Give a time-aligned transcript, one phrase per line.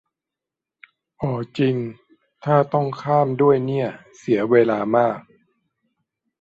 [1.21, 1.75] อ่อจริง
[2.43, 5.19] ถ้าต้องข้าม ด้วยเนี่ย เสียเวลามาก